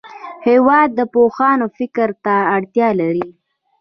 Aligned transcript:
هېواد 0.47 0.89
د 0.95 1.01
پوهانو 1.13 1.65
فکر 1.77 2.09
ته 2.23 2.35
اړتیا 2.55 2.89
لري. 3.01 3.27